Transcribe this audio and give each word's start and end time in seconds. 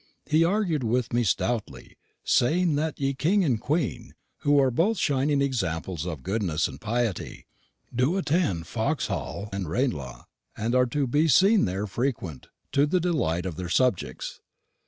He 0.25 0.43
argu'd 0.43 0.83
with 0.83 1.13
me 1.13 1.23
stoutly, 1.23 1.95
saying 2.23 2.73
that 2.73 2.99
ye 2.99 3.13
King 3.13 3.43
and 3.45 3.61
Queen, 3.61 4.15
who 4.37 4.59
are 4.59 4.71
both 4.71 4.97
shining 4.97 5.43
examples 5.43 6.07
of 6.07 6.23
goodness 6.23 6.67
and 6.67 6.81
piety, 6.81 7.45
do 7.93 8.17
attend 8.17 8.65
Vauxhall 8.65 9.49
and 9.53 9.69
Ranelagh, 9.69 10.25
and 10.57 10.73
are 10.73 10.87
to 10.87 11.05
be 11.05 11.27
seen 11.27 11.65
there 11.65 11.85
frequent, 11.85 12.47
to 12.71 12.87
the 12.87 12.99
delight 12.99 13.45
of 13.45 13.57
their 13.57 13.69
subjects. 13.69 14.41